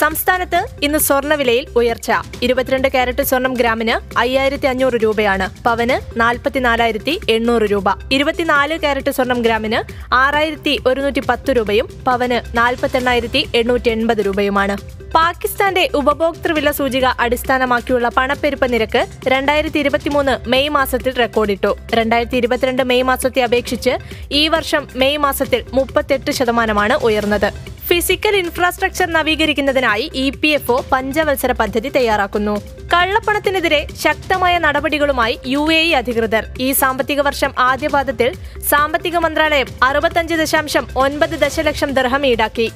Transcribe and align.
സംസ്ഥാനത്ത് 0.00 0.60
ഇന്ന് 0.82 0.98
സ്വർണവിലയിൽ 0.98 1.64
ഉയർച്ച. 1.76 2.10
ഇരുപത്തിരണ്ട് 2.42 2.88
കാരറ്റ് 2.88 3.22
സ്വർണം 3.22 3.54
ഗ്രാമിന് 3.54 4.18
അയ്യായിരത്തി 4.18 4.66
അഞ്ഞൂറ് 4.66 4.94
രൂപയാണ്. 4.94 5.46
പവന് 5.64 6.20
നാൽപ്പത്തിനാലായിരത്തി 6.20 7.20
എണ്ണൂറ് 7.28 7.62
രൂപ. 7.62 7.84
ഇരുപത്തിനാല് 8.12 8.78
കാരറ്റ് 8.78 9.10
സ്വർണം 9.10 9.42
ഗ്രാമിന് 9.42 9.80
ആറായിരത്തി 10.14 10.74
ഒരുന്നൂറ്റി 10.86 11.20
പത്ത് 11.20 11.50
രൂപയും 11.50 11.88
പവന് 12.06 12.56
നാൽപ്പത്തെണ്ണായിരത്തി 12.56 13.48
എണ്ണൂറ്റി 13.54 13.90
എൺപത് 13.90 14.18
രൂപയുമാണ്. 14.18 14.76
പാകിസ്ഥാന്റെ 15.14 15.88
ഉപഭോക്തൃ 15.94 16.52
വില 16.52 16.70
സൂചിക 16.70 17.06
അടിസ്ഥാനമാക്കിയുള്ള 17.24 18.08
പണപ്പെരുപ്പ 18.08 18.66
നിരക്ക് 18.66 19.06
രണ്ടായിരത്തി 19.26 19.78
ഇരുപത്തിമൂന്ന് 19.78 20.34
മെയ് 20.48 20.68
മാസത്തിൽ 20.68 21.12
റെക്കോർഡിട്ടു. 21.18 21.76
രണ്ടായിരത്തി 21.94 22.36
ഇരുപത്തിരണ്ട് 22.36 22.82
മെയ് 22.82 23.02
മാസത്തെ 23.02 23.42
അപേക്ഷിച്ച് 23.42 23.94
ഈ 24.32 24.48
വർഷം 24.48 24.88
മെയ് 24.94 25.18
മാസത്തിൽ 25.18 25.62
മുപ്പത്തെട്ട് 25.72 26.30
ശതമാനമാണ് 26.30 26.94
ഉയർന്നത്. 27.08 27.69
ഫിസിക്കൽ 27.90 28.34
ഇൻഫ്രാസ്ട്രക്ചർ 28.40 29.08
നവീകരിക്കുന്നതിനായി 29.14 30.04
ഇ 30.22 30.26
പി 30.40 30.50
എഫ് 30.56 30.70
ഒ 30.72 30.76
പഞ്ചവത്സര 30.92 31.52
പദ്ധതി 31.60 31.88
തയ്യാറാക്കുന്നു. 31.96 32.54
കള്ളപ്പണത്തിനെതിരെ 32.92 33.80
ശക്തമായ 34.02 34.54
നടപടികളുമായി 34.64 35.34
യു 35.52 35.62
എ 35.78 35.80
ഇ 35.88 35.90
അധികൃതർ. 36.00 36.44
ഈ 36.66 36.68
സാമ്പത്തിക 36.82 37.20
വർഷം 37.28 37.50
ആദ്യപാദത്തിൽ 37.58 38.30
സാമ്പത്തിക 38.68 39.16
മന്ത്രാലയം 39.24 39.68
അറുപത്തഞ്ച് 39.88 40.38
ദശാംശം 40.42 40.86
ഒൻപത് 41.04 41.34
ദശലക്ഷം 41.44 41.90
ദർഹം 41.98 42.24
ഈടാക്കി. 42.30 42.68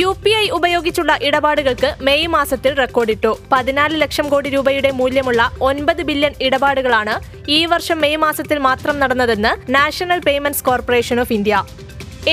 യു 0.00 0.10
പി 0.24 0.34
ഐ 0.42 0.44
ഉപയോഗിച്ചുള്ള 0.58 1.12
ഇടപാടുകൾക്ക് 1.28 1.90
മെയ് 2.08 2.28
മാസത്തിൽ 2.36 2.72
റെക്കോർഡിട്ടു. 2.82 3.32
പതിനാല് 3.52 3.96
ലക്ഷം 4.04 4.28
കോടി 4.28 4.48
രൂപയുടെ 4.56 4.92
മൂല്യമുള്ള 5.00 5.50
ഒൻപത് 5.70 6.02
ബില്യൺ 6.10 6.34
ഇടപാടുകളാണ് 6.48 7.16
ഈ 7.58 7.60
വർഷം 7.74 8.00
മെയ് 8.00 8.22
മാസത്തിൽ 8.26 8.58
മാത്രം 8.68 8.98
നടന്നതെന്ന് 9.02 9.54
National 9.76 10.20
Payments 10.28 10.66
Corporation 10.70 11.20
of 11.20 11.32
India. 11.32 11.64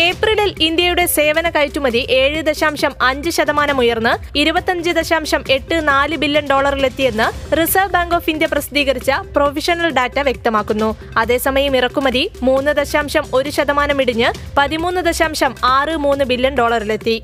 ഏപ്രിലിൽ 0.03 0.49
ഇന്ത്യയുടെ 0.61 1.03
സേവന 1.05 1.49
കയറ്റുമതി 1.49 1.99
ഏഴ് 2.17 2.39
ദശാംശം 2.47 2.93
അഞ്ച് 3.01 3.29
ശതമാനം 3.29 3.77
ഉയർന്ന് 3.79 4.13
ഇരുപത്തഞ്ച് 4.37 4.91
ദശാംശം 4.91 5.41
എട്ട് 5.55 5.87
നാല് 5.87 6.15
ബില്യൺ 6.15 6.45
ഡോളറിലെത്തിയെന്ന് 6.51 7.27
റിസർവ് 7.59 7.93
ബാങ്ക് 7.93 8.15
ഓഫ് 8.15 8.29
ഇന്ത്യ 8.29 8.47
പ്രസിദ്ധീകരിച്ച 8.53 9.11
പ്രൊവിഷണൽ 9.35 9.89
ഡാറ്റ 9.97 10.19
വ്യക്തമാക്കുന്നു. 10.19 10.89
അതേസമയം 11.17 11.75
ഇറക്കുമതി 11.77 12.23
മൂന്ന് 12.41 12.71
ദശാംശം 12.71 13.25
ഒരു 13.33 13.49
ശതമാനം 13.49 14.01
ഇടിഞ്ഞ് 14.01 14.31
പതിമൂന്ന് 14.57 15.01
ദശാംശം 15.01 15.55
ആറ് 15.77 15.95
മൂന്ന് 16.05 16.25
ബില്യൺ 16.25 16.55
ഡോളറിലെത്തി. 16.55 17.17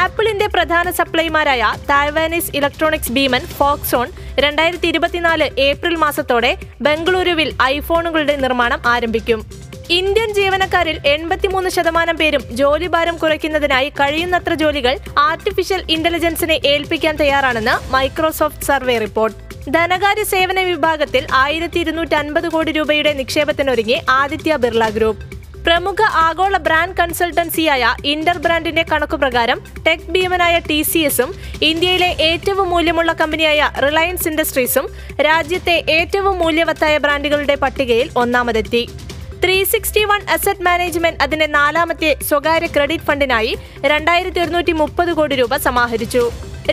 ആപ്പിളിന്റെ 0.00 0.46
പ്രധാന 0.46 0.90
സപ്ലൈമാരായ 0.90 1.62
തായ്വാനീസ് 1.90 2.52
ഇലക്ട്രോണിക്സ് 2.56 3.12
ഭീമൻ 3.12 3.44
ഫോക്സോൺ 3.58 4.08
രണ്ടായിരത്തി 4.38 4.88
ഇരുപത്തിനാല് 4.88 5.48
ഏപ്രിൽ 5.60 5.96
മാസത്തോടെ 6.04 6.52
ബംഗളൂരുവിൽ 6.80 7.50
ഐഫോണുകളുടെ 7.62 8.36
നിർമ്മാണം 8.36 8.80
ആരംഭിക്കും. 8.86 9.42
ഇന്ത്യൻ 9.98 10.30
ജീവനക്കാരിൽ 10.36 10.96
എൺപത്തിമൂന്ന് 11.12 11.68
ശതമാനം 11.76 12.16
പേരും 12.18 12.42
ജോലിഭാരം 12.58 13.16
കുറയ്ക്കുന്നതിനായി 13.22 13.88
കഴിയുന്നത്ര 14.00 14.54
ജോലികൾ 14.60 14.94
ആർട്ടിഫിഷ്യൽ 15.28 15.80
ഇന്റലിജൻസിനെ 15.94 16.56
ഏൽപ്പിക്കാൻ 16.72 17.14
തയ്യാറാണെന്ന് 17.22 17.74
മൈക്രോസോഫ്റ്റ് 17.94 18.68
സർവേ 18.68 18.96
റിപ്പോർട്ട്. 19.04 19.36
ധനകാര്യ 19.76 20.24
സേവന 20.34 20.60
വിഭാഗത്തിൽ 20.68 21.24
ആയിരത്തി 21.40 21.80
ഇരുന്നൂറ്റി 21.84 22.16
അൻപത് 22.20 22.48
കോടി 22.54 22.72
രൂപയുടെ 22.78 23.12
നിക്ഷേപത്തിനൊരുങ്ങി 23.22 23.98
ആദിത്യ 24.20 24.56
ബിർള 24.64 24.88
ഗ്രൂപ്പ്. 24.98 25.24
പ്രമുഖ 25.66 26.00
ആഗോള 26.26 26.56
ബ്രാൻഡ് 26.66 26.96
കൺസൾട്ടൻസിയായ 27.00 27.84
ഇന്റർ 28.12 28.38
ബ്രാൻഡിന്റെ 28.44 28.84
കണക്കുപ്രകാരം 28.92 29.58
ടെക് 29.86 30.08
ഭീമനായ 30.14 30.54
ടി 30.70 30.80
സി 30.92 31.00
എസും 31.10 31.30
ഇന്ത്യയിലെ 31.70 32.10
ഏറ്റവും 32.30 32.66
മൂല്യമുള്ള 32.74 33.12
കമ്പനിയായ 33.20 33.70
റിലയൻസ് 33.86 34.28
ഇൻഡസ്ട്രീസും 34.30 34.86
രാജ്യത്തെ 35.28 35.76
ഏറ്റവും 35.98 36.34
മൂല്യവത്തായ 36.44 36.96
ബ്രാൻഡുകളുടെ 37.06 37.56
പട്ടികയിൽ 37.64 38.08
ഒന്നാമതെത്തി. 38.24 38.84
Three 39.42 39.54
sixty 39.72 40.02
one 40.10 40.20
asset 40.34 40.64
management 40.66 41.20
അതിന്റെ 41.24 41.46
നാലാമത്തെ 41.58 42.10
സ്വകാര്യ 42.28 42.68
ക്രെഡിറ്റ് 42.74 43.06
ഫണ്ടിനായി 43.08 43.52
രണ്ടായിരത്തി 43.92 44.40
ഒരുന്നൂറ്റി 44.40 44.72
മുപ്പത് 44.80 45.12
കോടി 45.18 45.34
രൂപ 45.40 45.56
സമാഹരിച്ചു. 45.66 46.22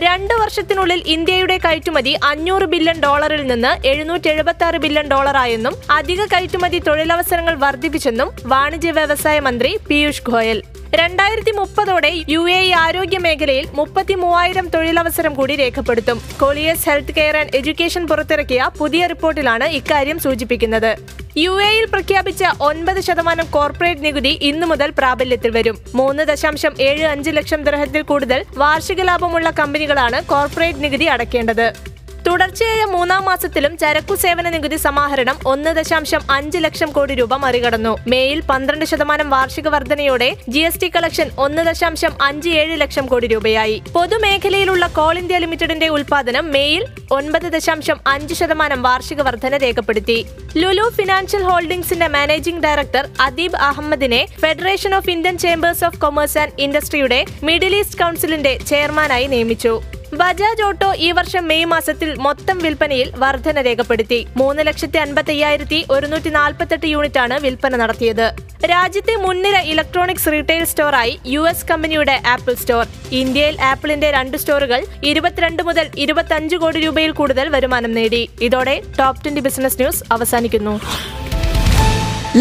രണ്ട് 0.04 0.34
വർഷത്തിനുള്ളിൽ 0.40 1.00
ഇന്ത്യയുടെ 1.14 1.56
കയറ്റുമതി 1.64 2.12
അഞ്ഞൂറ് 2.30 2.66
ബില്യൺ 2.72 2.98
ഡോളറിൽ 3.06 3.42
നിന്ന് 3.46 3.72
എഴുന്നൂറ്റി 3.90 4.28
എഴുപത്തി 4.32 4.64
ആറ് 4.66 4.78
ബില്യൺ 4.84 5.06
ഡോളറായെന്നും 5.12 5.76
അധിക 5.98 6.24
കയറ്റുമതി 6.32 6.80
തൊഴിലവസരങ്ങൾ 6.88 7.54
വർദ്ധിപ്പിച്ചെന്നും 7.64 8.30
വാണിജ്യ 8.52 8.92
വ്യവസായ 8.98 9.38
മന്ത്രി 9.48 9.72
പീയൂഷ് 9.88 10.24
ഗോയൽ. 10.30 10.60
രണ്ടായിരത്തി 10.96 11.52
മുപ്പതോടെ 11.52 12.10
യു 12.32 12.42
എ 12.48 12.60
ഇ 12.66 12.70
ആരോഗ്യ 12.82 13.18
മേഖലയിൽ 13.24 13.66
മുപ്പത്തി 13.78 14.14
മൂവായിരം 14.14 14.66
തൊഴിലവസരം 14.74 15.34
കൂടി 15.34 15.54
രേഖപ്പെടുത്തും. 15.56 16.18
Colliers 16.40 16.88
health 16.88 17.14
care 17.16 17.36
and 17.36 17.56
education 17.58 18.06
പുറത്തിറക്കിയ 18.06 18.68
പുതിയ 18.78 19.06
റിപ്പോർട്ടിലാണ് 19.06 19.64
ഇക്കാര്യം 19.78 20.18
സൂചിപ്പിക്കുന്നത്. 20.18 20.90
യു 21.36 21.52
എയിൽ 21.66 21.84
പ്രഖ്യാപിച്ച 21.94 22.44
ഒൻപത് 22.60 23.00
ശതമാനം 23.00 23.46
കോർപ്പറേറ്റ് 23.56 24.04
നികുതി 24.06 24.32
ഇന്നു 24.50 24.66
മുതൽ 24.66 24.90
പ്രാബല്യത്തിൽ 24.98 25.50
വരും. 25.58 25.78
മൂന്ന് 25.94 26.24
ദശാംശം 26.32 26.74
ഏഴ് 26.88 27.04
അഞ്ച് 27.04 27.30
ലക്ഷം 27.30 27.62
ദർഹത്തിൽ 27.68 28.02
കൂടുതൽ 28.02 28.44
വാർഷിക 28.56 29.02
ലാഭമുള്ള 29.02 29.50
കമ്പനികളാണ് 29.60 30.20
കോർപ്പറേറ്റ് 30.32 30.84
നികുതി 30.86 31.04
അടയ്ക്കേണ്ടത് 31.04 31.97
തുടർച്ചയായ 32.28 32.84
മൂന്നാം 32.84 33.22
മാസത്തിലും 33.24 33.72
ചരക്കു 33.82 34.14
സേവന 34.22 34.46
നികുതി 34.54 34.76
സമാഹരണം 34.76 35.36
ഒന്ന് 35.52 35.70
ദശാംശം 35.78 36.22
അഞ്ച് 36.30 36.58
ലക്ഷം 36.64 36.90
കോടി 36.96 37.14
രൂപ 37.20 37.34
മറികടന്നു. 37.44 37.92
മേയിൽ 38.12 38.40
പന്ത്രണ്ട് 38.50 38.84
ശതമാനം 38.90 39.28
വാർഷിക 39.34 39.68
വർധനയോടെ 39.74 40.28
ജി 40.54 40.62
എസ് 40.68 40.80
ടി 40.82 40.88
കളക്ഷൻ 40.96 41.28
ഒന്ന് 41.44 41.62
ദശാംശം 41.68 42.12
അഞ്ച് 42.26 42.50
ഏഴ് 42.60 42.74
ലക്ഷം 42.82 43.06
കോടി 43.12 43.26
രൂപയായി. 43.34 43.76
പൊതുമേഖലയിലുള്ള 43.96 44.86
കോൾ 44.98 45.14
ഇന്ത്യ 45.22 45.38
ലിമിറ്റഡിന്റെ 45.44 45.88
ഉൽപാദനം 45.96 46.46
മേയിൽ 46.56 46.84
ഒൻപത് 47.18 47.48
ദശാംശം 47.56 47.98
അഞ്ച് 48.14 48.34
ശതമാനം 48.40 48.82
വാർഷിക 48.88 49.20
വർധന 49.28 49.56
രേഖപ്പെടുത്തി. 49.64 50.18
ലുലു 50.60 50.86
ഫിനാൻഷ്യൽ 50.98 51.44
ഹോൾഡിംഗ്സിന്റെ 51.50 52.08
managing 52.16 52.64
director 52.66 53.06
Adeeb 53.28 53.60
അഹമ്മദിനെ 53.68 54.22
federation 54.42 54.94
of 54.94 55.10
Indian 55.16 55.38
chambers 55.44 55.84
of 55.88 56.00
commerce 56.04 56.38
and 56.44 56.56
ഇൻഡസ്ട്രിയുടെ 56.66 57.24
middle 57.50 57.76
east 57.82 58.00
കൗൺസിലിന്റെ 58.04 58.54
ചെയർമാനായി 58.72 59.28
നിയമിച്ചു. 59.34 59.74
ബജാജ് 60.20 60.62
ഓട്ടോ 60.66 60.88
ഈ 61.06 61.08
വർഷം 61.16 61.42
മെയ് 61.50 61.66
മാസത്തിൽ 61.72 62.08
മൊത്തം 62.26 62.56
വിൽപ്പനയിൽ 62.64 63.08
വർധന 63.22 63.60
രേഖപ്പെടുത്തി. 63.66 64.18
മൂന്ന് 64.40 64.62
ലക്ഷത്തി 64.68 64.98
അൻപത്തി 65.02 65.32
അയ്യായിരത്തി 65.34 65.78
ഒരുന്നൂറ്റി 65.94 66.30
നാൽപ്പത്തെട്ട് 66.36 66.86
യൂണിറ്റാണ് 66.92 67.36
വിൽപ്പന 67.44 67.76
നടത്തിയത്. 67.82 68.24
രാജ്യത്തെ 68.72 69.14
മുൻനിര 69.24 69.56
ഇലക്ട്രോണിക്സ് 69.72 70.32
റീറ്റെയിൽ 70.34 70.64
സ്റ്റോറായി 70.70 71.12
യു 71.34 71.42
എസ് 71.50 71.66
കമ്പനിയുടെ 71.70 72.16
ആപ്പിൾ 72.32 72.54
സ്റ്റോർ. 72.62 72.84
ഇന്ത്യയിൽ 73.20 73.58
ആപ്പിളിന്റെ 73.70 74.08
രണ്ട് 74.16 74.36
സ്റ്റോറുകൾ 74.42 74.80
ഇരുപത്തിരണ്ട് 75.10 75.62
മുതൽ 75.68 75.86
ഇരുപത്തഞ്ച് 76.06 76.58
കോടി 76.64 76.80
രൂപയിൽ 76.86 77.12
കൂടുതൽ 77.20 77.48
വരുമാനം 77.56 77.94
നേടി. 77.98 78.22
ഇതോടെ 78.48 78.76
ടോപ് 78.98 79.22
ട്വന്റി 79.24 79.44
ബിസിനസ് 79.48 79.80
ന്യൂസ് 79.82 80.02
അവസാനിക്കുന്നു. 80.16 80.74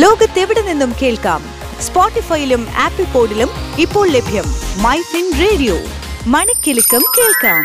ലോകത്തെവിടെ 0.03 0.63
നിന്നും 0.71 0.93
കേൾക്കാം? 1.03 1.43
സ്പോട്ടിഫൈയിലും 1.85 2.63
ആപ്പിൾ 2.87 3.07
പോഡിലും 3.15 3.51
ഇപ്പോൾ 3.85 4.07
ലഭ്യം 4.17 4.49
മൈ 4.87 4.97
ഫിൻ 5.13 5.29
റേഡിയോ. 5.43 5.77
മണിക്കെലക്കം 6.27 7.03
കേൾക്കാം. 7.17 7.63